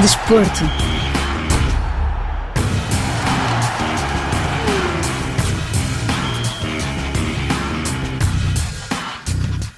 [0.00, 0.60] Desporto.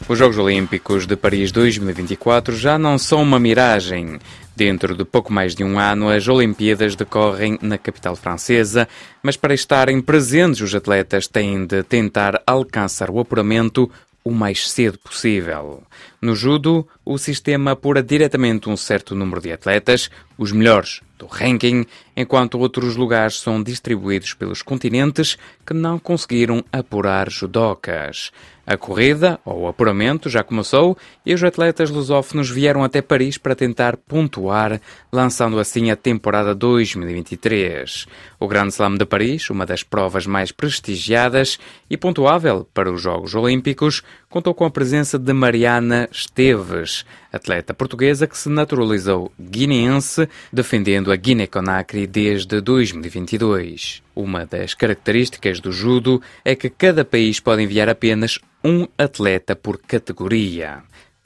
[0.06, 4.18] Os Jogos Olímpicos de Paris 2024 já não são uma miragem.
[4.54, 8.86] Dentro de pouco mais de um ano, as Olimpíadas decorrem na capital francesa,
[9.22, 13.90] mas para estarem presentes, os atletas têm de tentar alcançar o apuramento
[14.22, 15.82] o mais cedo possível.
[16.20, 20.10] No judo, o sistema apura diretamente um certo número de atletas,
[20.40, 21.84] os melhores do ranking,
[22.16, 28.32] enquanto outros lugares são distribuídos pelos continentes que não conseguiram apurar judocas.
[28.66, 30.96] A corrida, ou apuramento, já começou
[31.26, 34.80] e os atletas lusófonos vieram até Paris para tentar pontuar,
[35.12, 38.06] lançando assim a temporada 2023.
[38.38, 41.58] O Grande Slam de Paris, uma das provas mais prestigiadas
[41.90, 48.28] e pontuável para os Jogos Olímpicos, contou com a presença de Mariana Esteves, atleta portuguesa
[48.28, 54.02] que se naturalizou guineense, defendendo a Guiné-Conakry desde 2022.
[54.14, 59.78] Uma das características do judo é que cada país pode enviar apenas um atleta por
[59.78, 60.82] categoria.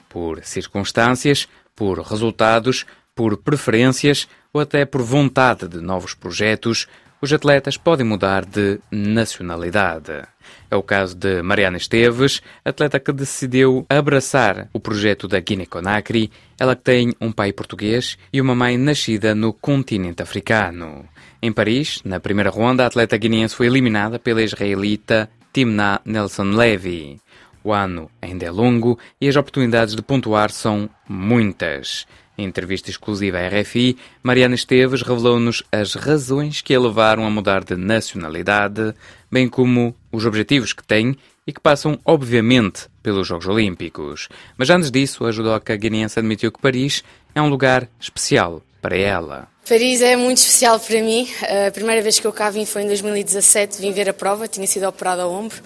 [0.09, 6.87] Por circunstâncias, por resultados, por preferências ou até por vontade de novos projetos,
[7.25, 10.21] os atletas podem mudar de nacionalidade.
[10.69, 16.75] É o caso de Mariana Esteves, atleta que decidiu abraçar o projeto da Guiné-Conakry, ela
[16.75, 21.03] que tem um pai português e uma mãe nascida no continente africano.
[21.41, 27.19] Em Paris, na primeira ronda, a atleta guineense foi eliminada pela israelita Timna Nelson Levy.
[27.63, 32.05] O ano ainda é longo e as oportunidades de pontuar são muitas.
[32.37, 37.63] Em entrevista exclusiva à RFI, Mariana Esteves revelou-nos as razões que a levaram a mudar
[37.63, 38.93] de nacionalidade,
[39.31, 41.15] bem como os objetivos que tem
[41.47, 44.27] e que passam, obviamente, pelos Jogos Olímpicos.
[44.57, 49.47] Mas antes disso, a judoca guineense admitiu que Paris é um lugar especial para ela.
[49.67, 51.27] Paris é muito especial para mim.
[51.67, 54.67] A primeira vez que eu cá vim foi em 2017, vim ver a prova, tinha
[54.67, 55.57] sido operada ao ombro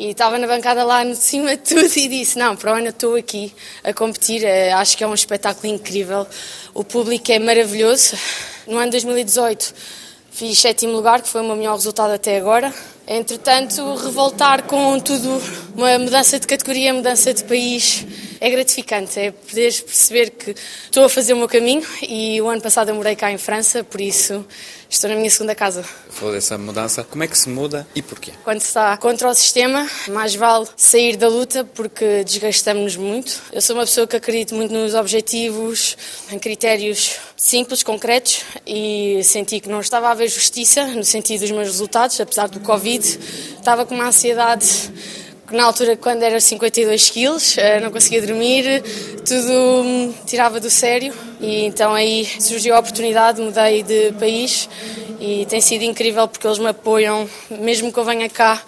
[0.00, 2.88] e estava na bancada lá no cima de tudo e disse: Não, para o ano
[2.88, 3.52] estou aqui
[3.84, 4.42] a competir.
[4.42, 6.26] Eh, acho que é um espetáculo incrível.
[6.72, 8.16] O público é maravilhoso.
[8.66, 9.74] No ano 2018
[10.30, 12.72] fiz sétimo lugar, que foi o meu melhor resultado até agora.
[13.12, 15.42] Entretanto, revoltar com tudo,
[15.74, 18.06] uma mudança de categoria, mudança de país,
[18.40, 19.18] é gratificante.
[19.18, 20.54] É poder perceber que
[20.84, 23.82] estou a fazer o meu caminho e o ano passado eu morei cá em França,
[23.82, 24.46] por isso
[24.88, 25.82] estou na minha segunda casa.
[26.10, 27.02] Falou dessa mudança.
[27.02, 28.30] Como é que se muda e porquê?
[28.44, 33.42] Quando se está contra o sistema, mais vale sair da luta porque desgastamos-nos muito.
[33.52, 35.96] Eu sou uma pessoa que acredito muito nos objetivos,
[36.30, 41.50] em critérios simples, concretos e senti que não estava a haver justiça no sentido dos
[41.50, 43.18] meus resultados, apesar do Covid.
[43.56, 44.92] Estava com uma ansiedade
[45.50, 48.82] na altura, quando era 52 quilos, eh, não conseguia dormir,
[49.24, 51.14] tudo me tirava do sério.
[51.40, 54.68] E então aí surgiu a oportunidade, mudei de país
[55.18, 58.62] e tem sido incrível porque eles me apoiam, mesmo que eu venha cá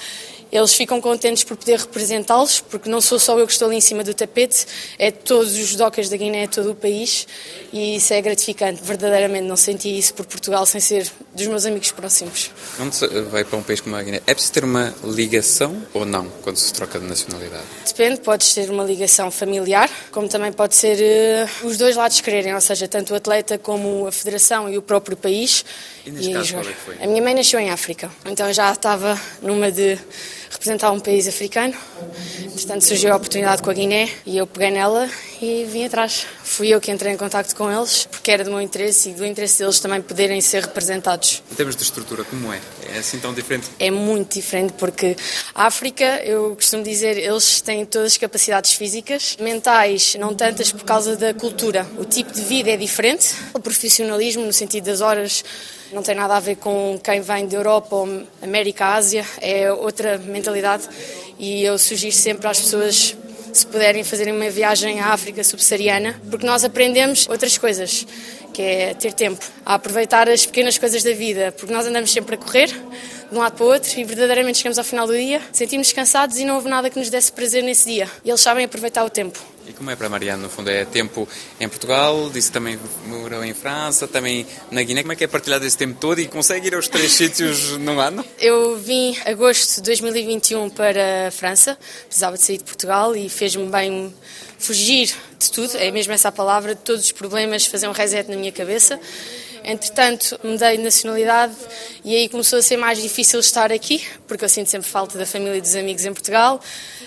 [0.53, 3.81] eles ficam contentes por poder representá-los, porque não sou só eu que estou ali em
[3.81, 4.67] cima do tapete,
[4.99, 7.27] é todos os docas da Guiné, todo o país,
[7.73, 8.83] e isso é gratificante.
[8.83, 12.51] Verdadeiramente não senti isso por Portugal sem ser dos meus amigos próximos.
[12.77, 16.05] Quando se vai para um país como a Guiné, é preciso ter uma ligação ou
[16.05, 17.65] não quando se troca de nacionalidade?
[17.87, 22.55] Depende, podes ter uma ligação familiar, como também pode ser uh, os dois lados quererem,
[22.55, 25.65] ou seja, tanto o atleta como a federação e o próprio país.
[26.05, 27.03] E neste e caso, qual é que foi?
[27.03, 29.99] A minha mãe nasceu em África, então já estava numa de
[30.53, 31.75] representar um país africano.
[32.45, 35.09] Entretanto, surgiu a oportunidade com a Guiné e eu peguei nela
[35.41, 36.27] e vim atrás.
[36.45, 39.25] Fui eu que entrei em contato com eles, porque era do meu interesse e do
[39.25, 41.43] interesse deles também poderem ser representados.
[41.51, 42.61] Em termos de estrutura, como é?
[42.95, 43.69] É assim tão diferente?
[43.79, 45.17] É muito diferente, porque
[45.55, 50.85] a África, eu costumo dizer, eles têm todas as capacidades físicas, mentais, não tantas por
[50.85, 51.87] causa da cultura.
[51.97, 55.43] O tipo de vida é diferente, o profissionalismo, no sentido das horas
[55.93, 60.19] não tem nada a ver com quem vem da Europa ou América, Ásia, é outra
[60.19, 60.89] mentalidade
[61.39, 63.17] e eu sugiro sempre às pessoas
[63.53, 68.07] se puderem fazerem uma viagem à África subsaariana, porque nós aprendemos outras coisas,
[68.55, 72.35] que é ter tempo, a aproveitar as pequenas coisas da vida, porque nós andamos sempre
[72.37, 75.43] a correr de um lado para o outro e verdadeiramente chegamos ao final do dia,
[75.53, 78.09] sentimos cansados e não houve nada que nos desse prazer nesse dia.
[78.25, 79.39] E eles sabem aproveitar o tempo.
[79.73, 80.69] E como é para a Mariana, no fundo?
[80.69, 81.27] É tempo
[81.59, 85.01] em Portugal, disse também morou em França, também na Guiné.
[85.01, 87.99] Como é que é partilhar esse tempo todo e consegue ir aos três sítios num
[87.99, 88.23] ano?
[88.39, 93.31] Eu vim em agosto de 2021 para a França, precisava de sair de Portugal e
[93.31, 94.15] fez-me bem
[94.59, 98.31] fugir de tudo, é mesmo essa a palavra, de todos os problemas, fazer um reset
[98.31, 99.01] na minha cabeça
[99.65, 101.55] Entretanto, mudei de nacionalidade
[102.05, 105.25] e aí começou a ser mais difícil estar aqui, porque eu sinto sempre falta da
[105.25, 106.61] família e dos amigos em Portugal.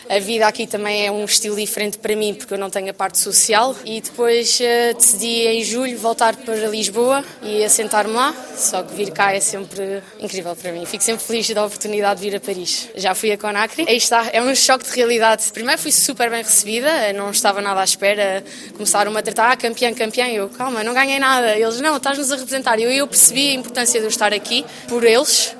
[0.07, 2.93] A vida aqui também é um estilo diferente para mim, porque eu não tenho a
[2.93, 3.75] parte social.
[3.83, 8.33] E depois uh, decidi em julho voltar para Lisboa e assentar-me lá.
[8.55, 10.85] Só que vir cá é sempre incrível para mim.
[10.85, 12.89] Fico sempre feliz da oportunidade de vir a Paris.
[12.95, 13.85] Já fui a Conakry.
[13.87, 15.51] Aí está, é um choque de realidade.
[15.51, 18.43] Primeiro fui super bem recebida, não estava nada à espera.
[18.73, 20.27] Começaram-me a tratar, ah, campeã, campeã.
[20.27, 21.57] Eu, calma, não ganhei nada.
[21.57, 22.79] Eles, não, estás-nos a representar.
[22.79, 25.55] Eu, eu percebi a importância de eu estar aqui por eles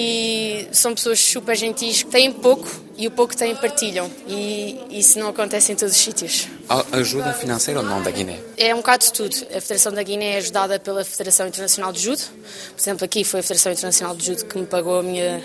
[0.00, 5.18] e são pessoas super gentis, têm pouco e o pouco que têm partilham e isso
[5.18, 6.46] não acontece em todos os sítios.
[6.92, 8.38] Ajuda financeira ou não da Guiné?
[8.56, 9.34] É um bocado de tudo.
[9.52, 12.22] A Federação da Guiné é ajudada pela Federação Internacional de Judo.
[12.22, 15.42] Por exemplo, aqui foi a Federação Internacional de Judo que me pagou a minha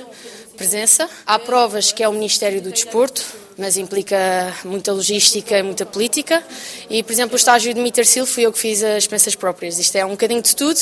[0.55, 1.09] presença.
[1.25, 3.23] Há provas que é o Ministério do Desporto,
[3.57, 4.15] mas implica
[4.63, 6.43] muita logística e muita política.
[6.91, 9.79] E, por exemplo, o estágio de Mittersil fui eu que fiz as expensas próprias.
[9.79, 10.79] Isto é um bocadinho de tudo.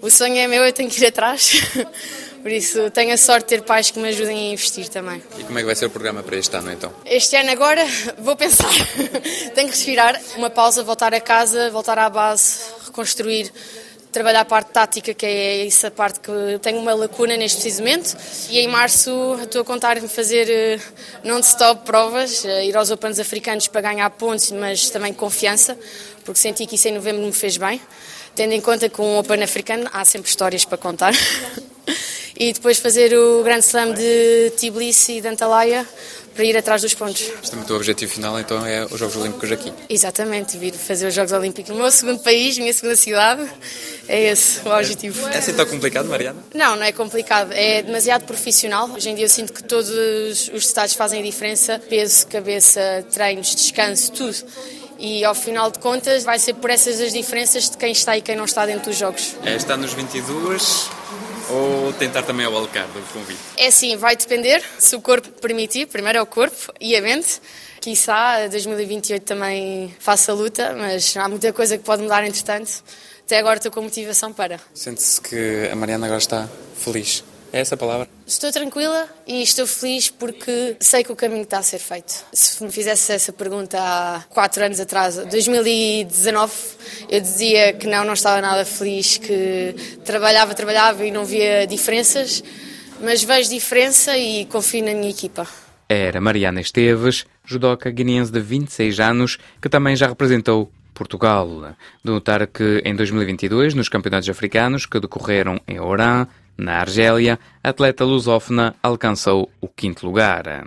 [0.00, 1.52] O sonho é meu, eu tenho que ir atrás.
[2.42, 5.22] Por isso, tenho a sorte de ter pais que me ajudem a investir também.
[5.38, 6.92] E como é que vai ser o programa para este ano, então?
[7.04, 7.84] Este ano agora,
[8.18, 8.70] vou pensar.
[9.54, 13.52] tenho que respirar, uma pausa, voltar a casa, voltar à base, reconstruir
[14.10, 16.32] trabalhar a parte tática, que é essa parte que
[16.62, 18.16] tenho uma lacuna neste precisamente.
[18.48, 20.80] E em março estou a contar em fazer eh,
[21.22, 25.78] non-stop provas, eh, ir aos Opens africanos para ganhar pontos, mas também confiança,
[26.24, 27.80] porque senti que isso em novembro me fez bem.
[28.34, 31.12] Tendo em conta que um Open africano há sempre histórias para contar.
[32.38, 35.84] e depois fazer o Grand Slam de Tbilisi e de Antalya
[36.34, 37.22] para ir atrás dos pontos.
[37.42, 39.72] Este é o teu objetivo final então é os Jogos Olímpicos aqui?
[39.88, 43.44] Exatamente, vir fazer os Jogos Olímpicos no meu segundo país, minha segunda cidade,
[44.06, 45.26] é esse o objetivo.
[45.26, 46.38] É, é assim tão complicado, Mariana?
[46.54, 48.88] Não, não é complicado, é demasiado profissional.
[48.88, 53.56] Hoje em dia eu sinto que todos os estados fazem a diferença, peso, cabeça, treinos,
[53.56, 54.36] descanso, tudo
[55.00, 58.22] e ao final de contas vai ser por essas as diferenças de quem está e
[58.22, 59.36] quem não está dentro dos jogos.
[59.44, 60.88] É, está nos 22
[61.50, 63.40] ou tentar também ao wildcard do convite?
[63.56, 67.40] É sim, vai depender se o corpo permitir, primeiro é o corpo e a mente.
[67.80, 72.82] Quizá 2028 também faça a luta, mas há muita coisa que pode mudar entretanto.
[73.24, 74.58] Até agora estou com motivação para.
[74.74, 77.22] Sente-se que a Mariana agora está feliz
[77.52, 78.08] é essa a palavra?
[78.26, 82.12] Estou tranquila e estou feliz porque sei que o caminho está a ser feito.
[82.32, 86.52] Se me fizesse essa pergunta há quatro anos atrás, 2019,
[87.08, 89.74] eu dizia que não, não estava nada feliz, que
[90.04, 92.42] trabalhava, trabalhava e não via diferenças,
[93.00, 95.46] mas vejo diferença e confio na minha equipa.
[95.88, 101.74] Era Mariana Esteves, judoca guineense de 26 anos, que também já representou Portugal.
[102.04, 106.26] De notar que em 2022, nos campeonatos africanos que decorreram em Oran,
[106.58, 110.66] na Argélia, a atleta lusófona alcançou o quinto lugar.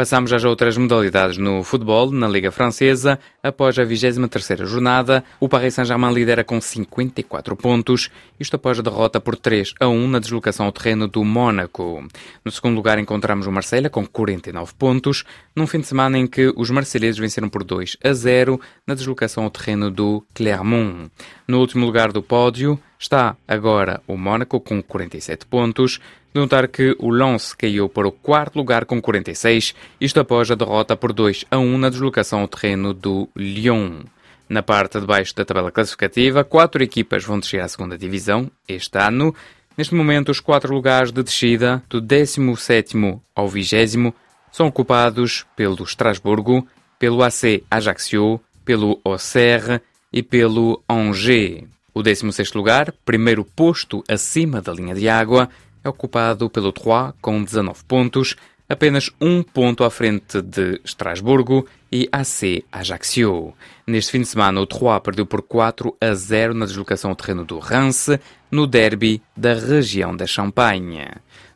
[0.00, 3.18] Passamos às outras modalidades no futebol, na Liga Francesa.
[3.42, 8.08] Após a 23ª jornada, o Paris Saint-Germain lidera com 54 pontos,
[8.38, 12.02] isto após a derrota por 3 a 1 na deslocação ao terreno do Mónaco.
[12.42, 15.22] No segundo lugar encontramos o Marselha com 49 pontos,
[15.54, 19.44] num fim de semana em que os marselheses venceram por 2 a 0 na deslocação
[19.44, 21.10] ao terreno do Clermont.
[21.46, 26.00] No último lugar do pódio está agora o Mónaco com 47 pontos,
[26.34, 30.96] notar que o Lens caiu para o quarto lugar com 46, isto após a derrota
[30.96, 34.02] por 2 a 1 na deslocação ao terreno do Lyon.
[34.48, 38.98] Na parte de baixo da tabela classificativa, quatro equipas vão descer à segunda divisão este
[38.98, 39.34] ano.
[39.76, 44.12] Neste momento, os quatro lugares de descida, do 17º ao 20
[44.50, 46.66] são ocupados pelo Strasburgo,
[46.98, 49.80] pelo AC Ajaccio, pelo Auxerre
[50.12, 51.64] e pelo Angers.
[51.94, 55.48] O 16º lugar, primeiro posto acima da linha de água,
[55.84, 58.36] é ocupado pelo Troyes com 19 pontos,
[58.68, 63.52] apenas um ponto à frente de Estrasburgo e AC Ajaccio.
[63.86, 67.44] Neste fim de semana, o Troyes perdeu por 4 a 0 na deslocação ao terreno
[67.44, 68.20] do Rance,
[68.50, 71.08] no derby da região da Champagne.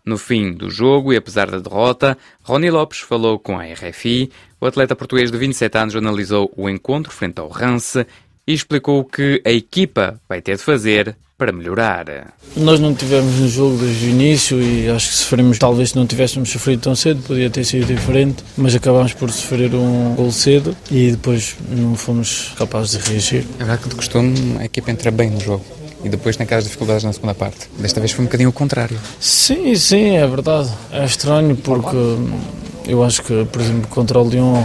[0.04, 4.30] No fim do jogo e apesar da derrota, Rony Lopes falou com a RFI.
[4.60, 8.06] O atleta português de 27 anos analisou o encontro frente ao Rance
[8.46, 12.32] e explicou o que a equipa vai ter de fazer para melhorar.
[12.56, 16.06] Nós não tivemos no jogo desde o início e acho que sofremos, talvez se não
[16.06, 20.76] tivéssemos sofrido tão cedo, podia ter sido diferente, mas acabámos por sofrer um gol cedo
[20.90, 23.44] e depois não fomos capazes de reagir.
[23.54, 25.64] É verdade que de costume a equipa entra bem no jogo
[26.04, 27.68] e depois tem aquelas dificuldades na segunda parte.
[27.78, 28.98] Desta vez foi um bocadinho o contrário.
[29.18, 30.70] Sim, sim, é verdade.
[30.92, 31.96] É estranho porque
[32.86, 34.62] eu acho que, por exemplo, contra o Lyon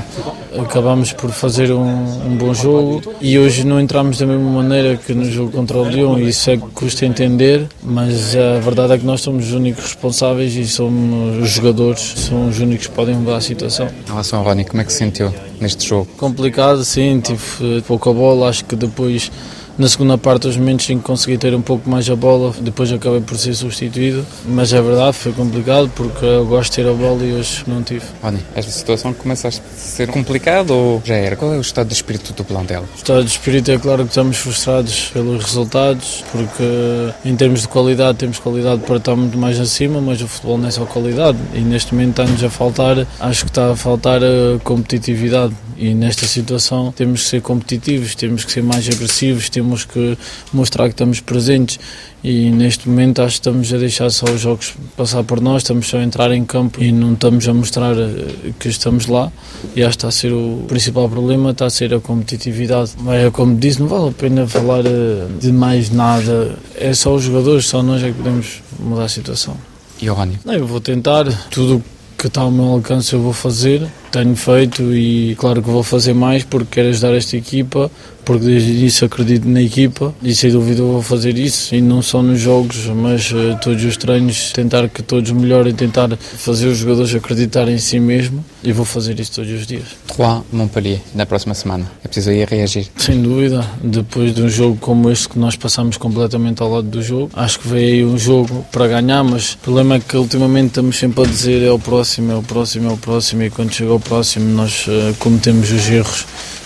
[0.59, 5.13] acabámos por fazer um, um, bom jogo e hoje não entramos da mesma maneira que
[5.13, 8.97] no jogo contra o Lyon e isso é que custa entender, mas a verdade é
[8.97, 13.15] que nós somos os únicos responsáveis e somos os jogadores, são os únicos que podem
[13.15, 13.87] mudar a situação.
[13.87, 16.07] Em relação ao Rony, como é que se sentiu neste jogo?
[16.17, 19.31] Complicado, sim, tive pouca bola, acho que depois
[19.79, 22.91] Na segunda parte, os momentos em que consegui ter um pouco mais a bola, depois
[22.91, 24.25] acabei por ser substituído.
[24.45, 27.81] Mas é verdade, foi complicado porque eu gosto de ter a bola e hoje não
[27.81, 28.03] tive.
[28.21, 31.37] Rony, esta situação começa a ser complicada ou já era?
[31.37, 32.81] Qual é o estado de espírito do plantel?
[32.93, 37.69] O estado de espírito é claro que estamos frustrados pelos resultados, porque em termos de
[37.69, 41.37] qualidade temos qualidade para estar muito mais acima, mas o futebol não é só qualidade
[41.53, 46.25] e neste momento está-nos a faltar, acho que está a faltar a competitividade e nesta
[46.25, 50.17] situação temos que ser competitivos, temos que ser mais agressivos, temos que
[50.53, 51.79] mostrar que estamos presentes
[52.23, 55.87] e neste momento acho que estamos a deixar só os jogos passar por nós, estamos
[55.87, 59.31] só a entrar em campo e não estamos a mostrar eh, que estamos lá
[59.75, 62.91] e acho que está a ser o principal problema, está a ser a competitividade.
[62.99, 67.15] Mas é como disse, não vale a pena falar eh, de mais nada, é só
[67.15, 69.55] os jogadores, só nós é que podemos mudar a situação.
[70.01, 70.15] E o?
[70.45, 71.83] Não, eu vou tentar tudo
[72.17, 76.13] que está ao meu alcance eu vou fazer, tenho feito e claro que vou fazer
[76.13, 77.91] mais porque quero ajudar esta equipa
[78.29, 82.21] porque desde isso acredito na equipa e sem dúvida vou fazer isso e não só
[82.21, 87.15] nos jogos, mas uh, todos os treinos, tentar que todos melhorem, tentar fazer os jogadores
[87.15, 89.83] acreditarem em si mesmo e vou fazer isso todos os dias.
[90.05, 91.91] Trois Montpellier, na próxima semana.
[92.03, 92.87] É preciso aí reagir.
[92.97, 97.01] Sem dúvida, depois de um jogo como este que nós passamos completamente ao lado do
[97.01, 100.67] jogo, acho que veio aí um jogo para ganhar, mas o problema é que ultimamente
[100.67, 103.73] estamos sempre a dizer é o próximo, é o próximo, é o próximo e quando
[103.73, 106.25] chega o próximo nós uh, cometemos os erros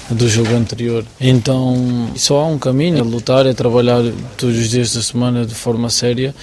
[0.10, 1.04] do jogo anterior.
[1.20, 4.02] Então só há um caminho, é lutar, é trabalhar
[4.38, 6.34] todos os dias da semana de forma séria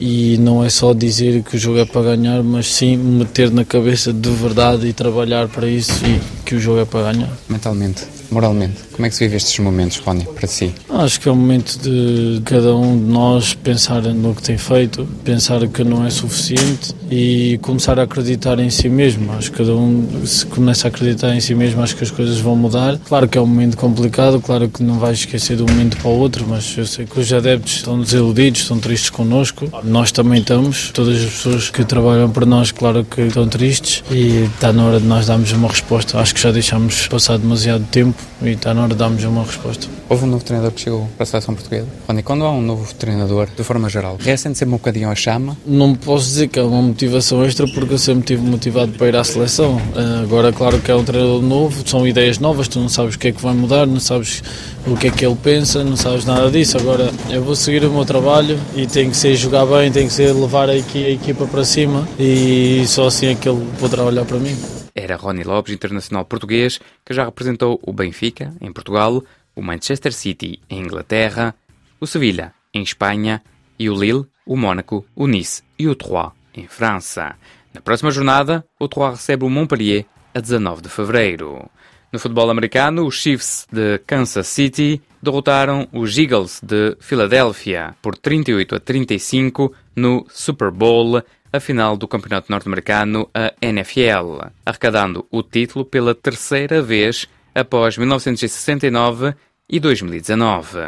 [0.00, 3.64] e não é só dizer que o jogo é para ganhar, mas sim meter na
[3.64, 7.30] cabeça de verdade e trabalhar para isso e que o jogo é para ganhar.
[7.48, 10.72] Mentalmente, moralmente, como é que se vive estes momentos, Rony, para si?
[10.88, 15.06] Acho que é o momento de cada um de nós pensar no que tem feito,
[15.24, 19.32] pensar que não é suficiente e começar a acreditar em si mesmo.
[19.32, 22.38] Acho que cada um, se começa a acreditar em si mesmo, acho que as coisas
[22.38, 22.98] vão mudar.
[23.06, 26.08] Claro que é um momento complicado, claro que não vai esquecer de um momento para
[26.08, 29.68] o outro, mas eu sei que os adeptos estão desiludidos, estão tristes connosco.
[29.86, 34.48] Nós também estamos, todas as pessoas que trabalham para nós, claro que estão tristes e
[34.52, 36.18] está na hora de nós darmos uma resposta.
[36.18, 39.86] Acho que já deixamos passar demasiado tempo e está na hora de darmos uma resposta.
[40.08, 41.86] Houve um novo treinador que chegou para a seleção portuguesa.
[42.08, 45.56] Rony, quando há um novo treinador, de forma geral, reacende sempre um bocadinho a chama?
[45.64, 49.16] Não posso dizer que é uma motivação extra porque eu sempre estive motivado para ir
[49.16, 49.80] à seleção.
[49.94, 53.18] Eh, agora, claro que é um treinador novo, são ideias novas, tu não sabes o
[53.18, 54.42] que é que vai mudar, não sabes
[54.86, 56.78] o que é que ele pensa, não sabes nada disso.
[56.78, 60.12] Agora, eu vou seguir o meu trabalho e tem que ser jogar bem, tem que
[60.12, 64.38] ser levar a equipa para cima e só assim é que ele poderá olhar para
[64.38, 64.56] mim.
[64.94, 69.22] Era Rony Lopes, internacional português, que já representou o Benfica, em Portugal,
[69.54, 71.54] o Manchester City, em Inglaterra,
[72.00, 73.42] o Sevilha, em Espanha,
[73.78, 77.34] e o Lille, o Mónaco, o Nice e o Troyes, em França.
[77.74, 81.70] Na próxima jornada, o Troyes recebe o Montpellier a 19 de fevereiro.
[82.12, 88.76] No futebol americano, os Chiefs de Kansas City derrotaram os Eagles de Filadélfia por 38
[88.76, 91.22] a 35 no Super Bowl
[91.52, 99.34] a final do Campeonato Norte-Americano, a NFL, arrecadando o título pela terceira vez após 1969
[99.68, 100.78] e 2019.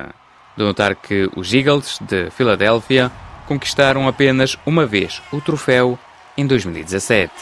[0.56, 3.10] De notar que os Eagles de Filadélfia
[3.46, 5.98] conquistaram apenas uma vez o troféu
[6.36, 7.32] em 2017.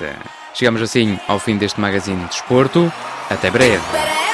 [0.54, 2.92] Chegamos assim ao fim deste magazine de desporto.
[3.28, 4.25] Até breve.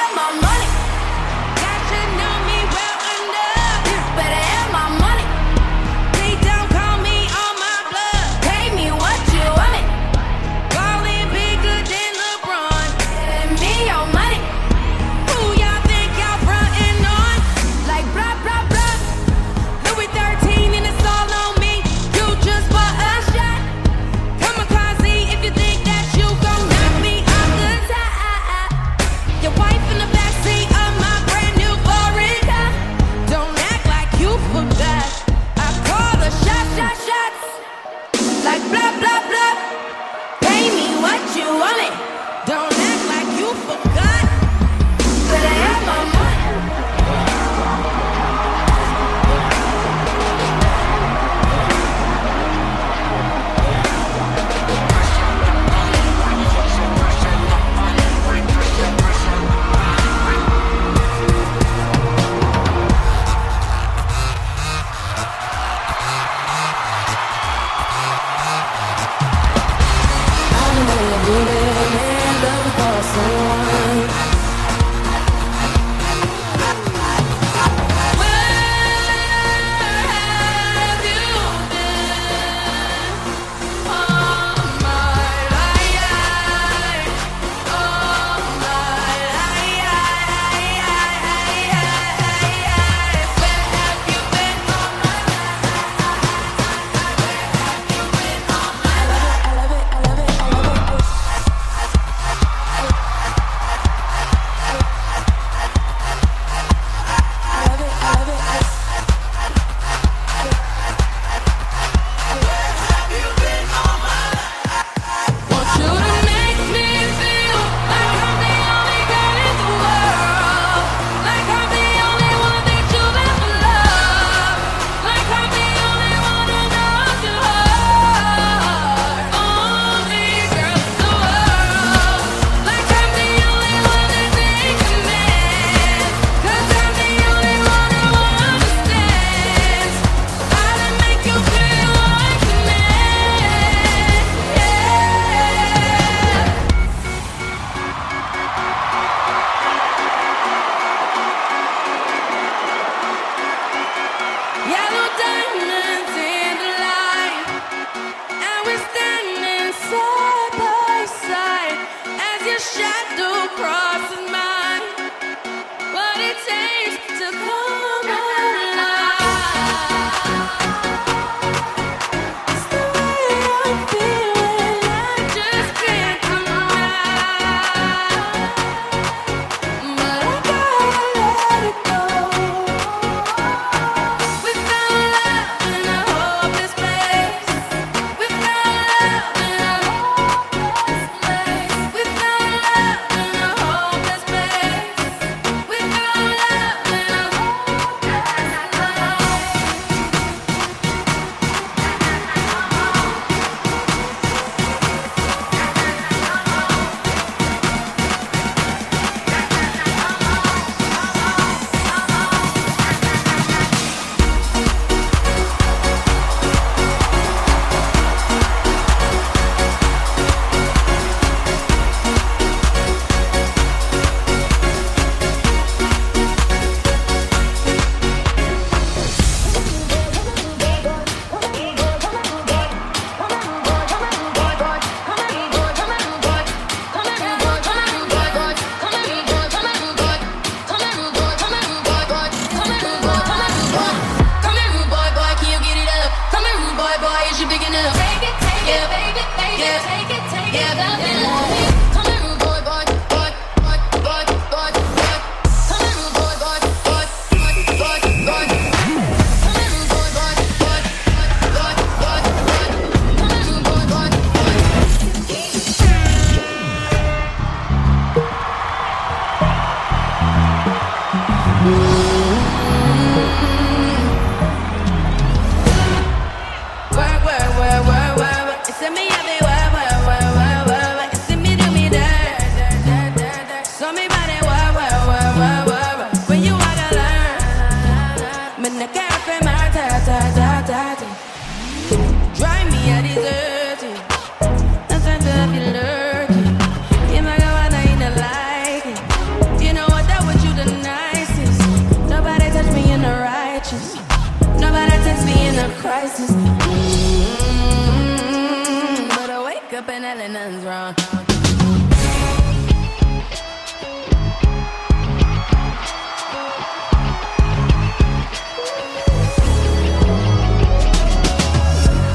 [310.15, 310.93] telling nothing's wrong.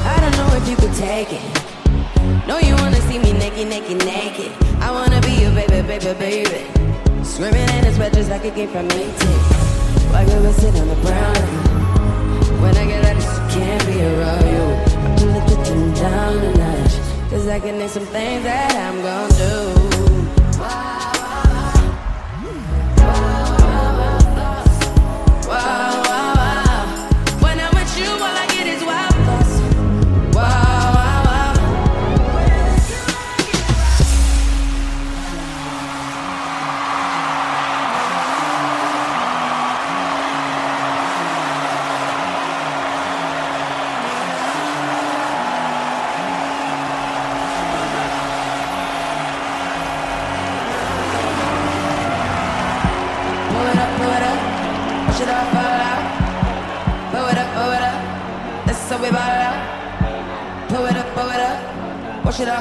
[0.05, 1.41] I don't know if you could take it.
[2.47, 4.51] No, you wanna see me naked, naked, naked.
[4.79, 7.23] I wanna be your baby, baby, baby.
[7.23, 9.09] Swimming in a sweat just like a game from 18.
[10.11, 11.37] Why you sit on the ground?
[12.61, 13.48] When I get out of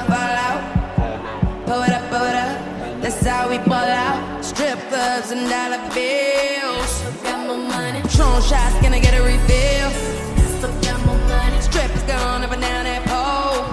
[0.06, 1.66] out, out.
[1.66, 3.02] Pull it up, pull it up.
[3.02, 4.44] That's how we ball out.
[4.44, 6.92] Strip clubs and dollar bills.
[7.22, 8.00] Got my money.
[8.14, 9.90] Tron shots, can I get a refill.
[10.58, 11.60] Still got my money.
[11.60, 13.64] Strippers gone, up and down that pole.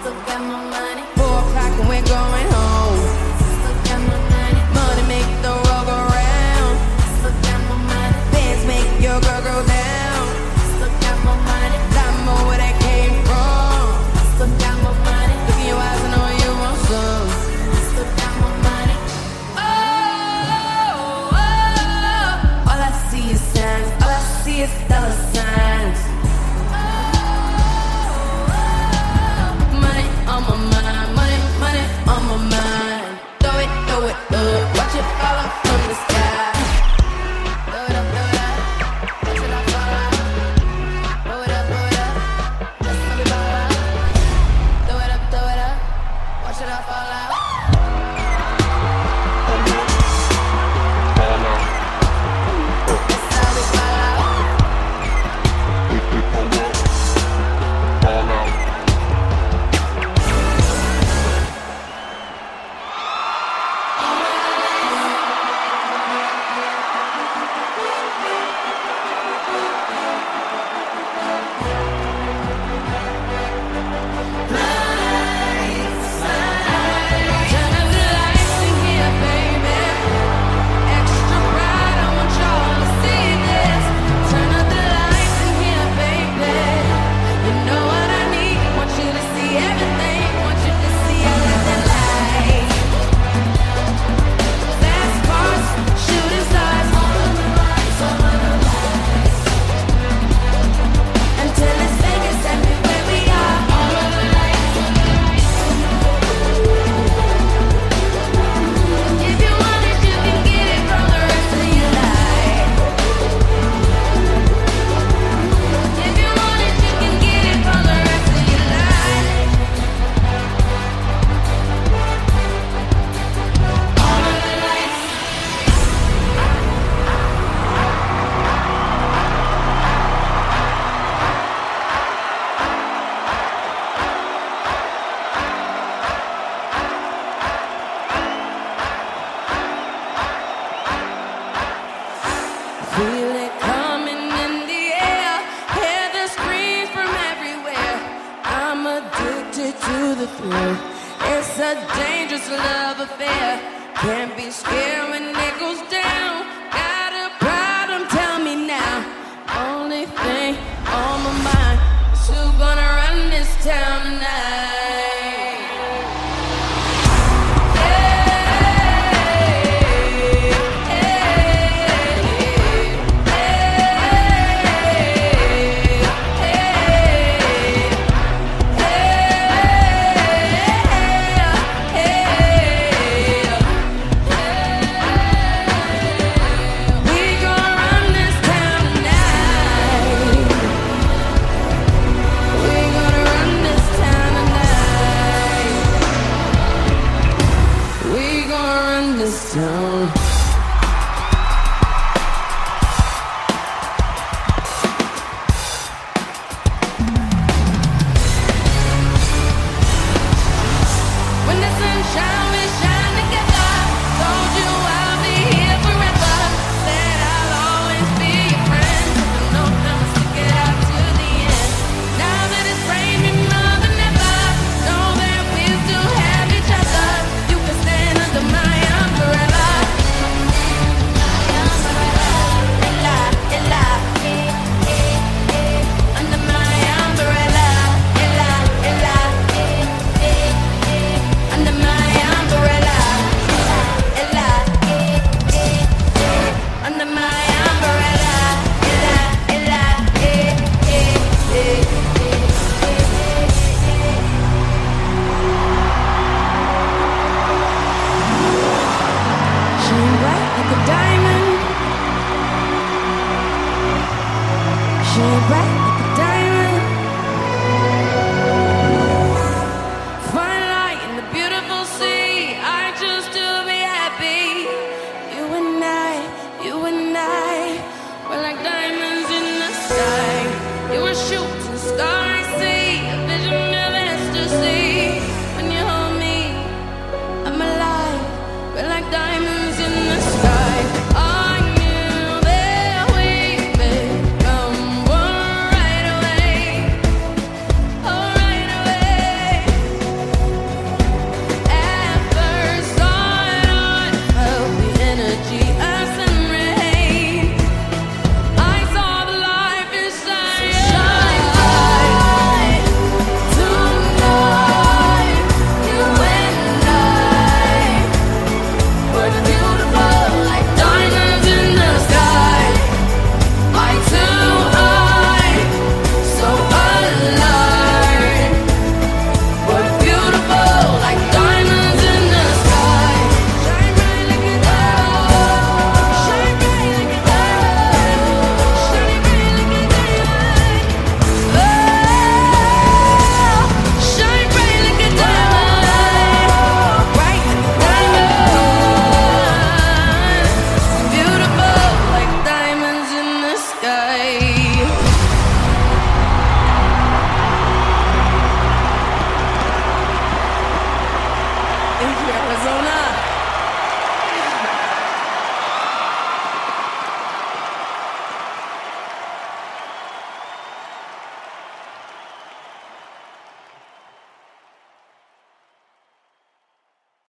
[0.00, 1.02] Still got my money.
[1.16, 2.83] Four o'clock and we're going home.